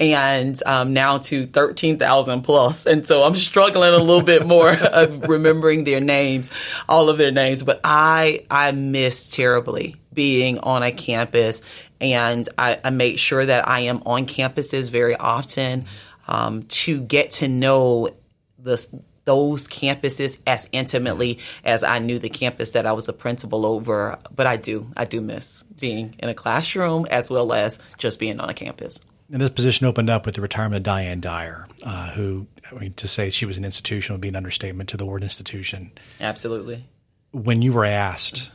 and 0.00 0.60
um, 0.64 0.92
now 0.92 1.18
to 1.18 1.46
13,000 1.46 2.42
plus. 2.42 2.86
And 2.86 3.06
so 3.06 3.22
I'm 3.22 3.36
struggling 3.36 3.92
a 3.92 3.98
little 3.98 4.22
bit 4.22 4.46
more 4.46 4.70
of 4.72 5.28
remembering 5.28 5.84
their 5.84 6.00
names, 6.00 6.50
all 6.88 7.08
of 7.08 7.18
their 7.18 7.32
names. 7.32 7.62
But 7.62 7.80
I 7.84 8.44
I 8.50 8.72
miss 8.72 9.28
terribly 9.28 9.96
being 10.12 10.58
on 10.60 10.82
a 10.82 10.92
campus, 10.92 11.62
and 12.00 12.48
I, 12.56 12.80
I 12.82 12.90
make 12.90 13.18
sure 13.18 13.44
that 13.44 13.68
I 13.68 13.80
am 13.80 14.02
on 14.06 14.26
campuses 14.26 14.90
very 14.90 15.16
often 15.16 15.86
um, 16.28 16.62
to 16.64 17.00
get 17.00 17.32
to 17.32 17.48
know 17.48 18.10
the 18.58 18.84
those 19.26 19.68
campuses 19.68 20.38
as 20.46 20.66
intimately 20.72 21.40
as 21.64 21.82
I 21.82 21.98
knew 21.98 22.18
the 22.18 22.30
campus 22.30 22.70
that 22.70 22.86
I 22.86 22.92
was 22.92 23.08
a 23.08 23.12
principal 23.12 23.66
over. 23.66 24.18
But 24.34 24.46
I 24.46 24.56
do, 24.56 24.90
I 24.96 25.04
do 25.04 25.20
miss 25.20 25.62
being 25.78 26.14
in 26.18 26.30
a 26.30 26.34
classroom 26.34 27.06
as 27.10 27.28
well 27.28 27.52
as 27.52 27.78
just 27.98 28.18
being 28.18 28.40
on 28.40 28.48
a 28.48 28.54
campus. 28.54 29.00
And 29.30 29.42
this 29.42 29.50
position 29.50 29.86
opened 29.86 30.08
up 30.08 30.24
with 30.24 30.36
the 30.36 30.40
retirement 30.40 30.76
of 30.76 30.82
Diane 30.84 31.20
Dyer, 31.20 31.66
uh, 31.84 32.10
who, 32.10 32.46
I 32.70 32.76
mean, 32.76 32.94
to 32.94 33.08
say 33.08 33.30
she 33.30 33.44
was 33.44 33.58
an 33.58 33.64
institution 33.64 34.14
would 34.14 34.20
be 34.20 34.28
an 34.28 34.36
understatement 34.36 34.88
to 34.90 34.96
the 34.96 35.04
word 35.04 35.24
institution. 35.24 35.90
Absolutely. 36.20 36.84
When 37.32 37.60
you 37.60 37.72
were 37.72 37.84
asked 37.84 38.52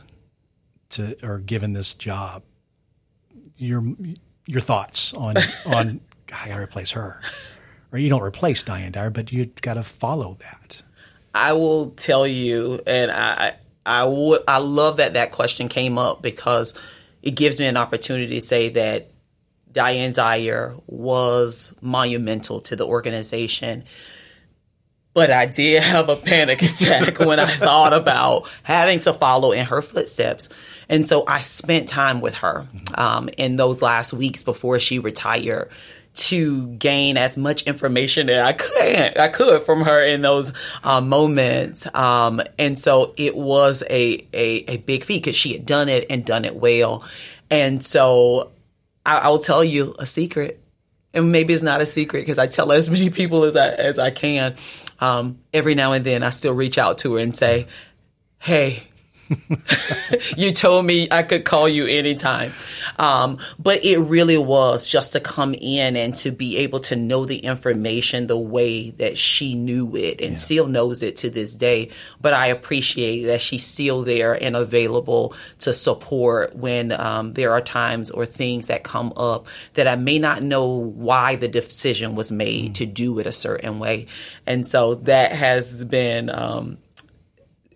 to 0.90 1.16
or 1.22 1.38
given 1.38 1.74
this 1.74 1.92
job, 1.92 2.42
your 3.58 3.84
your 4.46 4.62
thoughts 4.62 5.12
on 5.12 5.36
on 5.66 6.00
I 6.32 6.48
got 6.48 6.56
to 6.56 6.62
replace 6.62 6.92
her 6.92 7.20
or 7.92 7.98
you 7.98 8.08
don't 8.08 8.22
replace 8.22 8.62
Diane 8.62 8.92
Dyer, 8.92 9.10
but 9.10 9.30
you 9.30 9.46
got 9.60 9.74
to 9.74 9.82
follow 9.82 10.38
that. 10.40 10.82
I 11.34 11.52
will 11.52 11.90
tell 11.90 12.26
you, 12.26 12.80
and 12.86 13.10
I 13.10 13.54
I 13.84 14.04
would 14.04 14.42
I 14.48 14.58
love 14.58 14.96
that 14.96 15.14
that 15.14 15.32
question 15.32 15.68
came 15.68 15.98
up 15.98 16.22
because 16.22 16.74
it 17.22 17.32
gives 17.32 17.58
me 17.58 17.66
an 17.66 17.76
opportunity 17.76 18.36
to 18.36 18.40
say 18.40 18.70
that 18.70 19.10
Diane 19.70 20.12
Dyer 20.12 20.74
was 20.86 21.74
monumental 21.80 22.60
to 22.62 22.76
the 22.76 22.86
organization. 22.86 23.84
But 25.14 25.30
I 25.30 25.44
did 25.44 25.82
have 25.82 26.08
a 26.08 26.16
panic 26.16 26.62
attack 26.62 27.18
when 27.18 27.38
I 27.38 27.46
thought 27.46 27.92
about 27.92 28.48
having 28.62 29.00
to 29.00 29.12
follow 29.12 29.52
in 29.52 29.66
her 29.66 29.82
footsteps. 29.82 30.48
And 30.88 31.06
so 31.06 31.24
I 31.26 31.42
spent 31.42 31.88
time 31.88 32.22
with 32.22 32.34
her 32.36 32.66
um, 32.94 33.28
in 33.36 33.56
those 33.56 33.82
last 33.82 34.14
weeks 34.14 34.42
before 34.42 34.78
she 34.78 34.98
retired 34.98 35.70
to 36.14 36.66
gain 36.68 37.16
as 37.16 37.36
much 37.36 37.62
information 37.62 38.26
that 38.26 38.40
I 38.44 38.52
could 38.52 39.18
I 39.18 39.28
could 39.28 39.62
from 39.62 39.82
her 39.82 40.02
in 40.04 40.22
those 40.22 40.52
uh, 40.84 41.00
moments. 41.00 41.86
Um, 41.94 42.42
and 42.58 42.78
so 42.78 43.14
it 43.16 43.36
was 43.36 43.82
a 43.88 44.26
a, 44.32 44.64
a 44.68 44.76
big 44.78 45.04
feat 45.04 45.22
because 45.24 45.36
she 45.36 45.52
had 45.52 45.66
done 45.66 45.88
it 45.88 46.06
and 46.10 46.24
done 46.24 46.44
it 46.44 46.56
well. 46.56 47.04
And 47.50 47.82
so 47.82 48.50
I, 49.04 49.18
I'll 49.18 49.38
tell 49.38 49.64
you 49.64 49.94
a 49.98 50.06
secret, 50.06 50.62
and 51.14 51.32
maybe 51.32 51.54
it's 51.54 51.62
not 51.62 51.80
a 51.80 51.86
secret 51.86 52.20
because 52.20 52.38
I 52.38 52.46
tell 52.46 52.72
as 52.72 52.90
many 52.90 53.10
people 53.10 53.44
as 53.44 53.56
I 53.56 53.68
as 53.68 53.98
I 53.98 54.10
can. 54.10 54.54
Um, 55.00 55.38
every 55.52 55.74
now 55.74 55.92
and 55.92 56.04
then, 56.04 56.22
I 56.22 56.30
still 56.30 56.52
reach 56.52 56.78
out 56.78 56.98
to 56.98 57.14
her 57.14 57.20
and 57.20 57.36
say, 57.36 57.66
"Hey." 58.38 58.88
you 60.36 60.52
told 60.52 60.86
me 60.86 61.08
I 61.10 61.22
could 61.22 61.44
call 61.44 61.68
you 61.68 61.86
anytime. 61.86 62.52
Um, 62.98 63.38
but 63.58 63.84
it 63.84 63.98
really 63.98 64.38
was 64.38 64.86
just 64.86 65.12
to 65.12 65.20
come 65.20 65.54
in 65.54 65.96
and 65.96 66.14
to 66.16 66.30
be 66.30 66.58
able 66.58 66.80
to 66.80 66.96
know 66.96 67.24
the 67.24 67.38
information 67.38 68.26
the 68.26 68.38
way 68.38 68.90
that 68.90 69.18
she 69.18 69.54
knew 69.54 69.96
it 69.96 70.20
and 70.20 70.32
yeah. 70.32 70.36
still 70.36 70.66
knows 70.66 71.02
it 71.02 71.16
to 71.18 71.30
this 71.30 71.54
day. 71.54 71.90
But 72.20 72.34
I 72.34 72.46
appreciate 72.48 73.24
that 73.26 73.40
she's 73.40 73.64
still 73.64 74.02
there 74.02 74.34
and 74.40 74.56
available 74.56 75.34
to 75.60 75.72
support 75.72 76.54
when 76.56 76.92
um, 76.92 77.32
there 77.32 77.52
are 77.52 77.60
times 77.60 78.10
or 78.10 78.26
things 78.26 78.66
that 78.66 78.82
come 78.82 79.12
up 79.16 79.46
that 79.74 79.88
I 79.88 79.96
may 79.96 80.18
not 80.18 80.42
know 80.42 80.66
why 80.66 81.36
the 81.36 81.48
decision 81.48 82.14
was 82.14 82.30
made 82.32 82.72
mm. 82.72 82.74
to 82.74 82.86
do 82.86 83.18
it 83.18 83.26
a 83.26 83.32
certain 83.32 83.78
way. 83.78 84.06
And 84.46 84.66
so 84.66 84.96
that 84.96 85.32
has 85.32 85.84
been 85.84 86.30
um, 86.30 86.78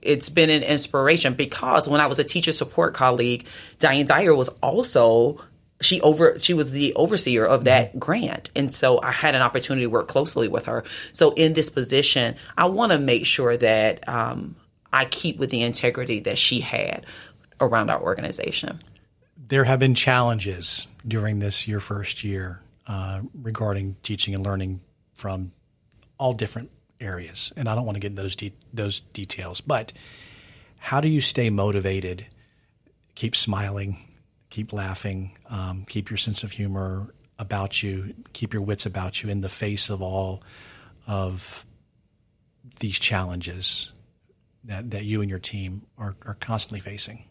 it's 0.06 0.28
been 0.28 0.50
an 0.50 0.62
inspiration 0.62 1.34
because 1.34 1.88
when 1.88 2.00
I 2.00 2.06
was 2.06 2.18
a 2.18 2.24
teacher 2.24 2.52
support 2.52 2.94
colleague, 2.94 3.46
Diane 3.78 4.06
Dyer 4.06 4.34
was 4.34 4.48
also 4.62 5.40
she 5.80 6.00
over 6.00 6.38
she 6.38 6.54
was 6.54 6.70
the 6.70 6.94
overseer 6.94 7.44
of 7.44 7.64
that 7.64 7.90
mm-hmm. 7.90 7.98
grant. 7.98 8.50
And 8.56 8.72
so 8.72 9.00
i 9.02 9.10
had 9.10 9.34
an 9.34 9.42
opportunity 9.42 9.84
to 9.84 9.90
work 9.90 10.08
closely 10.08 10.48
with 10.48 10.66
her. 10.66 10.84
So 11.12 11.32
in 11.32 11.52
this 11.52 11.68
position 11.68 12.36
i 12.56 12.66
want 12.66 12.92
to 12.92 12.98
make 12.98 13.26
sure 13.26 13.56
that 13.56 14.08
um, 14.08 14.56
i 14.92 15.04
keep 15.04 15.38
with 15.38 15.50
the 15.50 15.62
integrity 15.62 16.20
that 16.20 16.38
she 16.38 16.60
had 16.60 17.04
around 17.60 17.90
our 17.90 18.00
organization. 18.00 18.80
There 19.48 19.64
have 19.64 19.78
been 19.78 19.94
challenges 19.94 20.86
during 21.06 21.38
this 21.38 21.68
your 21.68 21.80
first 21.80 22.24
year 22.24 22.60
uh, 22.86 23.20
regarding 23.34 23.96
teaching 24.02 24.34
and 24.34 24.44
learning 24.44 24.80
from 25.14 25.52
all 26.18 26.32
different 26.32 26.70
areas, 27.00 27.52
and 27.56 27.68
I 27.68 27.74
don't 27.74 27.84
want 27.84 27.96
to 27.96 28.00
get 28.00 28.12
into 28.12 28.22
those 28.22 28.36
de- 28.36 28.54
those 28.72 29.00
details. 29.00 29.60
But 29.60 29.92
how 30.78 31.00
do 31.00 31.08
you 31.08 31.20
stay 31.20 31.50
motivated, 31.50 32.26
keep 33.14 33.34
smiling, 33.34 33.98
keep 34.50 34.72
laughing, 34.72 35.36
um, 35.50 35.84
keep 35.88 36.10
your 36.10 36.16
sense 36.16 36.42
of 36.42 36.52
humor 36.52 37.12
about 37.38 37.82
you, 37.82 38.14
keep 38.32 38.52
your 38.52 38.62
wits 38.62 38.86
about 38.86 39.22
you 39.22 39.28
in 39.28 39.40
the 39.40 39.48
face 39.48 39.90
of 39.90 40.00
all 40.00 40.42
of 41.06 41.64
these 42.80 42.98
challenges 42.98 43.92
that, 44.64 44.90
that 44.90 45.04
you 45.04 45.20
and 45.20 45.30
your 45.30 45.38
team 45.38 45.82
are, 45.98 46.16
are 46.24 46.34
constantly 46.34 46.80
facing? 46.80 47.24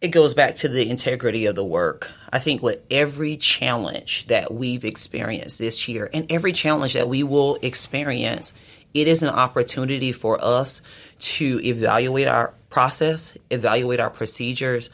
It 0.00 0.08
goes 0.08 0.34
back 0.34 0.54
to 0.56 0.68
the 0.68 0.88
integrity 0.88 1.46
of 1.46 1.54
the 1.54 1.64
work. 1.64 2.10
I 2.32 2.38
think 2.38 2.62
with 2.62 2.80
every 2.90 3.36
challenge 3.36 4.26
that 4.28 4.52
we've 4.52 4.84
experienced 4.84 5.58
this 5.58 5.88
year 5.88 6.08
and 6.12 6.30
every 6.30 6.52
challenge 6.52 6.94
that 6.94 7.08
we 7.08 7.22
will 7.22 7.58
experience, 7.62 8.52
it 8.94 9.08
is 9.08 9.22
an 9.22 9.30
opportunity 9.30 10.12
for 10.12 10.42
us 10.42 10.82
to 11.18 11.60
evaluate 11.64 12.28
our 12.28 12.54
process, 12.70 13.36
evaluate 13.50 13.98
our 13.98 14.10
procedures 14.10 14.90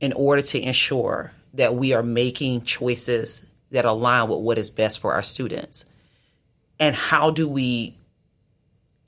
in 0.00 0.12
order 0.12 0.42
to 0.42 0.60
ensure 0.60 1.32
that 1.54 1.74
we 1.74 1.94
are 1.94 2.02
making 2.02 2.62
choices 2.62 3.44
that 3.70 3.84
align 3.84 4.28
with 4.28 4.40
what 4.40 4.58
is 4.58 4.70
best 4.70 4.98
for 4.98 5.14
our 5.14 5.22
students. 5.22 5.84
And 6.78 6.94
how 6.94 7.30
do 7.30 7.48
we 7.48 7.96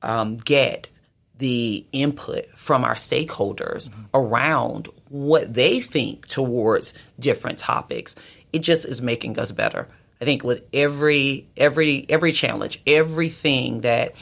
um, 0.01 0.39
get 0.39 0.89
the 1.37 1.87
input 1.93 2.47
from 2.57 2.85
our 2.85 2.95
stakeholders 2.95 3.89
mm-hmm. 3.89 4.03
around 4.15 4.89
what 5.09 5.55
they 5.55 5.81
think 5.81 6.27
towards 6.29 6.95
different 7.19 7.59
topics. 7.59 8.17
It 8.53 8.61
just 8.61 8.85
is 8.85 9.03
making 9.03 9.39
us 9.39 9.53
better. 9.53 9.89
I 10.21 10.25
think 10.25 10.43
with 10.43 10.65
every 10.73 11.47
every 11.57 12.07
every 12.09 12.33
challenge, 12.33 12.81
everything 12.87 13.83
that 13.83 14.15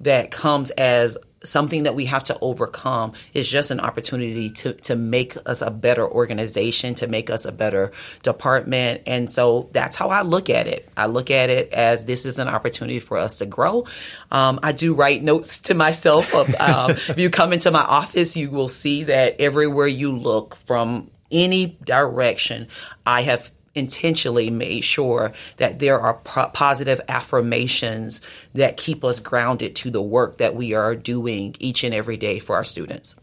that 0.00 0.30
comes 0.30 0.70
as 0.72 1.16
something 1.46 1.84
that 1.84 1.94
we 1.94 2.06
have 2.06 2.24
to 2.24 2.38
overcome 2.40 3.12
is 3.32 3.48
just 3.48 3.70
an 3.70 3.80
opportunity 3.80 4.50
to 4.50 4.72
to 4.72 4.96
make 4.96 5.36
us 5.46 5.62
a 5.62 5.70
better 5.70 6.06
organization, 6.06 6.94
to 6.96 7.06
make 7.06 7.30
us 7.30 7.44
a 7.44 7.52
better 7.52 7.92
department. 8.22 9.02
And 9.06 9.30
so 9.30 9.68
that's 9.72 9.96
how 9.96 10.08
I 10.08 10.22
look 10.22 10.50
at 10.50 10.66
it. 10.66 10.88
I 10.96 11.06
look 11.06 11.30
at 11.30 11.50
it 11.50 11.72
as 11.72 12.04
this 12.04 12.26
is 12.26 12.38
an 12.38 12.48
opportunity 12.48 12.98
for 12.98 13.16
us 13.16 13.38
to 13.38 13.46
grow. 13.46 13.86
Um, 14.30 14.60
I 14.62 14.72
do 14.72 14.94
write 14.94 15.22
notes 15.22 15.60
to 15.60 15.74
myself. 15.74 16.34
Of, 16.34 16.54
um, 16.60 16.90
if 17.08 17.18
you 17.18 17.30
come 17.30 17.52
into 17.52 17.70
my 17.70 17.82
office, 17.82 18.36
you 18.36 18.50
will 18.50 18.68
see 18.68 19.04
that 19.04 19.40
everywhere 19.40 19.86
you 19.86 20.16
look 20.16 20.56
from 20.66 21.10
any 21.30 21.76
direction, 21.84 22.68
I 23.04 23.22
have 23.22 23.50
intentionally 23.76 24.50
made 24.50 24.82
sure 24.82 25.32
that 25.58 25.78
there 25.78 26.00
are 26.00 26.14
pro- 26.14 26.48
positive 26.48 27.00
affirmations 27.08 28.20
that 28.54 28.76
keep 28.76 29.04
us 29.04 29.20
grounded 29.20 29.76
to 29.76 29.90
the 29.90 30.02
work 30.02 30.38
that 30.38 30.56
we 30.56 30.74
are 30.74 30.96
doing 30.96 31.54
each 31.60 31.84
and 31.84 31.94
every 31.94 32.16
day 32.16 32.38
for 32.38 32.56
our 32.56 32.64
students. 32.64 33.14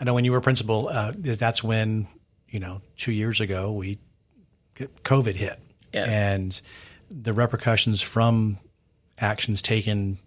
I 0.00 0.04
know 0.04 0.14
when 0.14 0.24
you 0.24 0.32
were 0.32 0.40
principal, 0.40 0.88
uh, 0.88 1.12
that's 1.14 1.62
when, 1.62 2.08
you 2.48 2.58
know, 2.58 2.80
two 2.96 3.12
years 3.12 3.40
ago, 3.40 3.70
we 3.72 3.98
COVID 4.76 5.34
hit. 5.34 5.60
Yes. 5.92 6.08
And 6.08 6.60
the 7.10 7.32
repercussions 7.32 8.00
from 8.00 8.58
actions 9.18 9.60
taken 9.60 10.18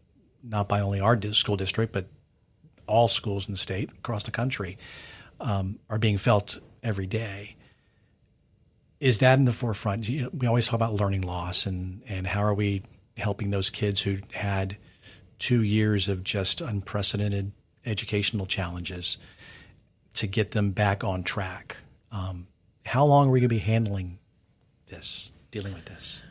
not 0.43 0.67
by 0.67 0.81
only 0.81 0.99
our 0.99 1.19
school 1.33 1.55
district, 1.55 1.93
but 1.93 2.07
all 2.85 3.07
schools 3.07 3.47
in 3.47 3.53
the 3.53 3.57
state 3.57 3.91
across 3.91 4.23
the 4.23 4.31
country 4.31 4.77
um, 5.39 5.79
are 5.89 5.97
being 5.97 6.17
felt 6.17 6.59
every 6.83 7.07
day 7.07 7.55
is 9.03 9.17
that 9.17 9.37
in 9.37 9.43
the 9.43 9.51
forefront? 9.51 10.07
We 10.07 10.47
always 10.47 10.67
talk 10.67 10.75
about 10.75 10.93
learning 10.93 11.23
loss 11.23 11.65
and, 11.65 12.01
and 12.07 12.25
how 12.25 12.41
are 12.41 12.53
we 12.53 12.83
helping 13.17 13.51
those 13.51 13.69
kids 13.69 13.99
who 13.99 14.19
had 14.33 14.77
two 15.39 15.61
years 15.61 16.07
of 16.07 16.23
just 16.23 16.61
unprecedented 16.61 17.51
educational 17.85 18.45
challenges 18.45 19.17
to 20.13 20.25
get 20.25 20.51
them 20.51 20.71
back 20.71 21.03
on 21.03 21.23
track. 21.23 21.75
Um, 22.13 22.47
how 22.85 23.03
long 23.03 23.27
are 23.27 23.31
we 23.31 23.41
going 23.41 23.49
to 23.49 23.53
be 23.53 23.59
handling 23.59 24.19
this, 24.87 25.31
dealing 25.51 25.73
with 25.73 25.83
this? 25.83 26.21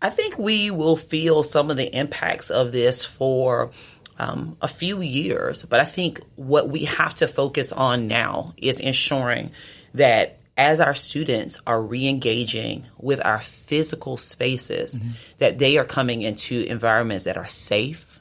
I 0.00 0.10
think 0.10 0.38
we 0.38 0.70
will 0.70 0.96
feel 0.96 1.42
some 1.42 1.68
of 1.68 1.76
the 1.76 1.92
impacts 1.92 2.48
of 2.48 2.70
this 2.70 3.04
for 3.04 3.72
um, 4.20 4.56
a 4.62 4.68
few 4.68 5.00
years, 5.00 5.64
but 5.64 5.80
I 5.80 5.84
think 5.84 6.20
what 6.36 6.68
we 6.68 6.84
have 6.84 7.16
to 7.16 7.26
focus 7.26 7.72
on 7.72 8.06
now 8.06 8.54
is 8.56 8.78
ensuring 8.78 9.50
that 9.94 10.38
as 10.56 10.80
our 10.80 10.94
students 10.94 11.60
are 11.66 11.82
re-engaging 11.82 12.84
with 12.98 13.24
our 13.24 13.40
physical 13.40 14.16
spaces 14.16 14.98
mm-hmm. 14.98 15.10
that 15.38 15.58
they 15.58 15.78
are 15.78 15.84
coming 15.84 16.22
into 16.22 16.62
environments 16.62 17.24
that 17.24 17.36
are 17.36 17.46
safe 17.46 18.20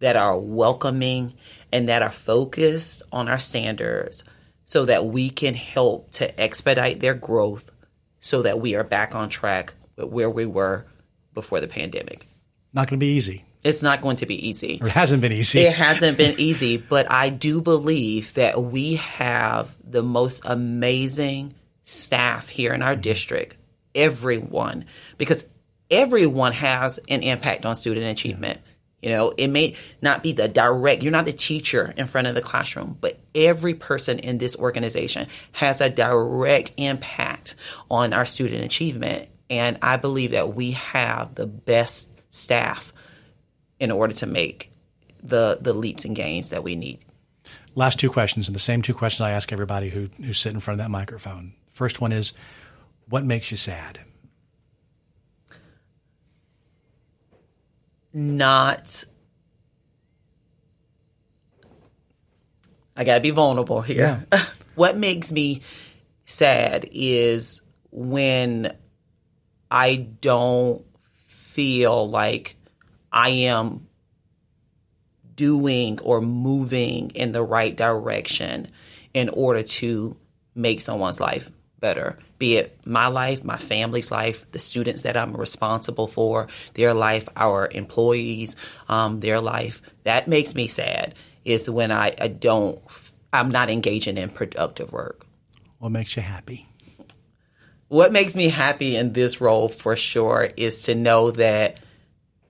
that 0.00 0.16
are 0.16 0.38
welcoming 0.38 1.34
and 1.72 1.88
that 1.88 2.02
are 2.02 2.10
focused 2.10 3.02
on 3.12 3.28
our 3.28 3.38
standards 3.38 4.24
so 4.64 4.86
that 4.86 5.04
we 5.04 5.30
can 5.30 5.54
help 5.54 6.10
to 6.10 6.40
expedite 6.40 7.00
their 7.00 7.14
growth 7.14 7.70
so 8.18 8.42
that 8.42 8.60
we 8.60 8.74
are 8.74 8.84
back 8.84 9.14
on 9.14 9.28
track 9.28 9.74
with 9.96 10.08
where 10.08 10.30
we 10.30 10.46
were 10.46 10.86
before 11.34 11.60
the 11.60 11.68
pandemic 11.68 12.26
not 12.72 12.88
going 12.88 12.98
to 12.98 13.04
be 13.04 13.12
easy 13.12 13.44
it's 13.62 13.82
not 13.82 14.00
going 14.00 14.16
to 14.16 14.26
be 14.26 14.48
easy. 14.48 14.80
It 14.82 14.88
hasn't 14.88 15.20
been 15.20 15.32
easy. 15.32 15.60
It 15.60 15.74
hasn't 15.74 16.16
been 16.16 16.34
easy, 16.38 16.78
but 16.78 17.10
I 17.10 17.28
do 17.28 17.60
believe 17.60 18.32
that 18.32 18.62
we 18.62 18.94
have 18.96 19.76
the 19.84 20.02
most 20.02 20.40
amazing 20.46 21.54
staff 21.84 22.48
here 22.48 22.72
in 22.72 22.82
our 22.82 22.96
district, 22.96 23.56
everyone, 23.94 24.84
because 25.18 25.44
everyone 25.90 26.52
has 26.52 26.98
an 27.08 27.22
impact 27.22 27.66
on 27.66 27.74
student 27.74 28.06
achievement. 28.06 28.60
You 29.02 29.08
know, 29.10 29.30
it 29.30 29.48
may 29.48 29.76
not 30.02 30.22
be 30.22 30.32
the 30.32 30.46
direct, 30.46 31.02
you're 31.02 31.10
not 31.10 31.24
the 31.24 31.32
teacher 31.32 31.94
in 31.96 32.06
front 32.06 32.26
of 32.26 32.34
the 32.34 32.42
classroom, 32.42 32.98
but 33.00 33.18
every 33.34 33.74
person 33.74 34.18
in 34.18 34.36
this 34.36 34.56
organization 34.56 35.26
has 35.52 35.80
a 35.80 35.88
direct 35.88 36.72
impact 36.76 37.54
on 37.90 38.12
our 38.12 38.26
student 38.26 38.62
achievement. 38.62 39.28
And 39.48 39.78
I 39.80 39.96
believe 39.96 40.32
that 40.32 40.54
we 40.54 40.72
have 40.72 41.34
the 41.34 41.46
best 41.46 42.10
staff 42.28 42.92
in 43.78 43.90
order 43.90 44.14
to 44.16 44.26
make 44.26 44.70
the, 45.22 45.58
the 45.60 45.72
leaps 45.72 46.04
and 46.04 46.14
gains 46.14 46.50
that 46.50 46.62
we 46.62 46.76
need. 46.76 47.00
Last 47.74 47.98
two 47.98 48.10
questions, 48.10 48.48
and 48.48 48.54
the 48.54 48.60
same 48.60 48.82
two 48.82 48.94
questions 48.94 49.22
I 49.22 49.30
ask 49.30 49.52
everybody 49.52 49.90
who 49.90 50.10
who 50.22 50.32
sit 50.32 50.52
in 50.52 50.60
front 50.60 50.80
of 50.80 50.84
that 50.84 50.90
microphone. 50.90 51.54
First 51.70 52.00
one 52.00 52.12
is, 52.12 52.32
what 53.08 53.24
makes 53.24 53.50
you 53.50 53.56
sad? 53.56 54.00
Not. 58.12 59.04
I 62.96 63.04
got 63.04 63.14
to 63.14 63.20
be 63.20 63.30
vulnerable 63.30 63.80
here. 63.80 64.26
Yeah. 64.32 64.44
what 64.74 64.96
makes 64.96 65.32
me 65.32 65.62
sad 66.26 66.88
is 66.92 67.62
when 67.90 68.76
I 69.70 69.96
don't 69.96 70.84
feel 71.26 72.08
like 72.08 72.56
I 73.12 73.30
am 73.30 73.86
doing 75.34 76.00
or 76.00 76.20
moving 76.20 77.10
in 77.10 77.32
the 77.32 77.42
right 77.42 77.74
direction 77.74 78.70
in 79.14 79.28
order 79.30 79.62
to 79.62 80.16
make 80.54 80.80
someone's 80.80 81.20
life 81.20 81.50
better. 81.80 82.18
Be 82.38 82.56
it 82.56 82.78
my 82.86 83.08
life, 83.08 83.42
my 83.42 83.56
family's 83.56 84.10
life, 84.10 84.46
the 84.52 84.58
students 84.58 85.02
that 85.02 85.16
I'm 85.16 85.36
responsible 85.36 86.06
for, 86.06 86.48
their 86.74 86.94
life, 86.94 87.28
our 87.36 87.68
employees, 87.70 88.56
um, 88.88 89.20
their 89.20 89.40
life. 89.40 89.82
That 90.04 90.28
makes 90.28 90.54
me 90.54 90.66
sad. 90.66 91.14
Is 91.44 91.70
when 91.70 91.90
I, 91.90 92.14
I 92.20 92.28
don't, 92.28 92.78
I'm 93.32 93.50
not 93.50 93.70
engaging 93.70 94.18
in 94.18 94.28
productive 94.28 94.92
work. 94.92 95.26
What 95.78 95.90
makes 95.90 96.14
you 96.16 96.22
happy? 96.22 96.68
What 97.88 98.12
makes 98.12 98.36
me 98.36 98.48
happy 98.48 98.94
in 98.94 99.12
this 99.12 99.40
role 99.40 99.68
for 99.68 99.96
sure 99.96 100.48
is 100.56 100.82
to 100.82 100.94
know 100.94 101.30
that 101.32 101.80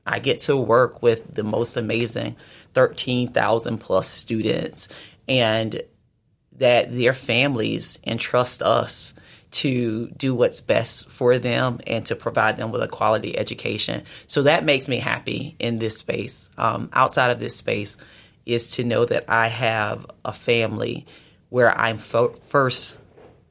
I 0.04 0.18
get 0.18 0.40
to 0.40 0.56
work 0.56 1.02
with 1.02 1.34
the 1.34 1.44
most 1.44 1.76
amazing 1.76 2.36
13,000 2.74 3.78
plus 3.78 4.08
students 4.08 4.88
and 5.28 5.80
that 6.58 6.92
their 6.92 7.14
families 7.14 7.98
entrust 8.04 8.62
us 8.62 9.14
to 9.50 10.08
do 10.16 10.34
what's 10.34 10.60
best 10.60 11.08
for 11.10 11.38
them 11.38 11.80
and 11.86 12.06
to 12.06 12.14
provide 12.14 12.56
them 12.56 12.70
with 12.70 12.82
a 12.82 12.88
quality 12.88 13.36
education. 13.36 14.04
So 14.26 14.42
that 14.44 14.64
makes 14.64 14.86
me 14.86 14.98
happy 14.98 15.56
in 15.58 15.78
this 15.78 15.98
space. 15.98 16.50
Um, 16.56 16.88
outside 16.92 17.30
of 17.30 17.40
this 17.40 17.56
space 17.56 17.96
is 18.46 18.72
to 18.72 18.84
know 18.84 19.04
that 19.04 19.24
I 19.28 19.48
have 19.48 20.06
a 20.24 20.32
family 20.32 21.06
where 21.48 21.76
I'm 21.76 21.98
fo- 21.98 22.32
first 22.32 22.98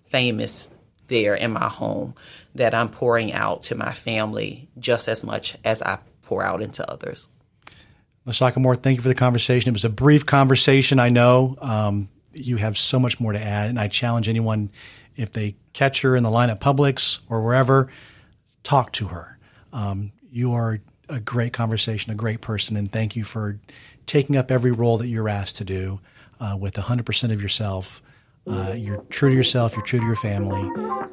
famous 0.05 0.71
there 1.07 1.35
in 1.35 1.51
my 1.51 1.67
home, 1.67 2.13
that 2.55 2.73
I'm 2.73 2.89
pouring 2.89 3.33
out 3.33 3.63
to 3.63 3.75
my 3.75 3.93
family 3.93 4.69
just 4.77 5.07
as 5.07 5.23
much 5.23 5.57
as 5.65 5.81
I 5.81 5.99
pour 6.23 6.43
out 6.43 6.61
into 6.61 6.89
others. 6.89 7.27
LaShaka 8.27 8.57
Moore, 8.57 8.75
thank 8.75 8.97
you 8.97 9.01
for 9.01 9.09
the 9.09 9.15
conversation. 9.15 9.69
It 9.69 9.73
was 9.73 9.85
a 9.85 9.89
brief 9.89 10.25
conversation, 10.25 10.99
I 10.99 11.09
know. 11.09 11.57
Um, 11.59 12.09
you 12.39 12.57
have 12.57 12.77
so 12.77 12.99
much 12.99 13.19
more 13.19 13.33
to 13.33 13.41
add, 13.41 13.69
and 13.69 13.79
I 13.79 13.87
challenge 13.87 14.29
anyone 14.29 14.69
if 15.15 15.33
they 15.33 15.55
catch 15.73 16.01
her 16.01 16.15
in 16.15 16.23
the 16.23 16.31
line 16.31 16.49
at 16.49 16.59
Publix 16.59 17.19
or 17.29 17.43
wherever, 17.43 17.89
talk 18.63 18.93
to 18.93 19.07
her. 19.07 19.37
Um, 19.73 20.11
you 20.31 20.53
are 20.53 20.79
a 21.09 21.19
great 21.19 21.53
conversation, 21.53 22.11
a 22.11 22.15
great 22.15 22.41
person, 22.41 22.77
and 22.77 22.91
thank 22.91 23.15
you 23.15 23.23
for 23.23 23.59
taking 24.05 24.35
up 24.35 24.51
every 24.51 24.71
role 24.71 24.97
that 24.97 25.07
you're 25.07 25.29
asked 25.29 25.57
to 25.57 25.63
do 25.63 25.99
uh, 26.39 26.55
with 26.59 26.75
100% 26.75 27.31
of 27.31 27.41
yourself. 27.41 28.01
Uh, 28.47 28.73
you're 28.75 29.03
true 29.09 29.29
to 29.29 29.35
yourself, 29.35 29.75
you're 29.75 29.85
true 29.85 29.99
to 29.99 30.05
your 30.05 30.15
family, 30.15 30.61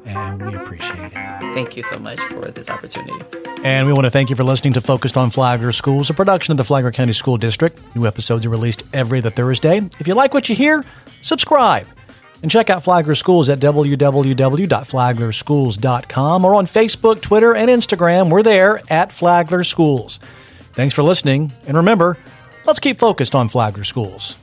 and 0.05 0.43
we 0.45 0.55
appreciate 0.55 0.97
it. 0.97 1.13
Thank 1.53 1.75
you 1.75 1.83
so 1.83 1.99
much 1.99 2.19
for 2.21 2.49
this 2.49 2.69
opportunity. 2.69 3.23
And 3.63 3.85
we 3.85 3.93
want 3.93 4.05
to 4.05 4.11
thank 4.11 4.29
you 4.29 4.35
for 4.35 4.43
listening 4.43 4.73
to 4.73 4.81
Focused 4.81 5.17
on 5.17 5.29
Flagler 5.29 5.71
Schools, 5.71 6.09
a 6.09 6.13
production 6.13 6.51
of 6.51 6.57
the 6.57 6.63
Flagler 6.63 6.91
County 6.91 7.13
School 7.13 7.37
District. 7.37 7.79
New 7.95 8.07
episodes 8.07 8.45
are 8.45 8.49
released 8.49 8.83
every 8.93 9.19
other 9.19 9.29
Thursday. 9.29 9.81
If 9.99 10.07
you 10.07 10.13
like 10.13 10.33
what 10.33 10.47
you 10.49 10.55
hear, 10.55 10.83
subscribe. 11.21 11.87
And 12.41 12.49
check 12.51 12.69
out 12.69 12.83
Flagler 12.83 13.15
Schools 13.15 13.49
at 13.49 13.59
www.flaglerschools.com 13.59 16.45
or 16.45 16.55
on 16.55 16.65
Facebook, 16.65 17.21
Twitter, 17.21 17.55
and 17.55 17.69
Instagram. 17.69 18.29
We're 18.29 18.43
there 18.43 18.81
at 18.91 19.11
Flagler 19.11 19.63
Schools. 19.63 20.19
Thanks 20.73 20.93
for 20.93 21.01
listening. 21.01 21.51
And 21.65 21.77
remember, 21.77 22.17
let's 22.65 22.79
keep 22.79 22.99
focused 22.99 23.33
on 23.33 23.47
Flagler 23.47 23.83
Schools. 23.83 24.37